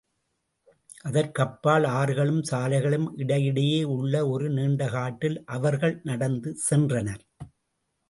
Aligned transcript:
அதற்கு 1.03 1.41
அப்பால் 1.41 1.85
ஆறுகளும் 1.91 2.41
சாலைகளும் 2.51 3.07
இடையிடையே 3.15 3.83
உள்ள 3.93 4.27
ஒரு 4.27 4.49
நீண்ட 4.49 4.89
காட்டில் 4.89 5.39
அவர்கள் 5.51 5.97
நடந்து 6.03 6.57
சென்றனர். 6.69 7.25